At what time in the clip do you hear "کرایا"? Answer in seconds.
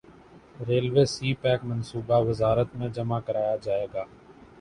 3.27-3.55